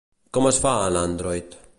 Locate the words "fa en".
0.63-0.97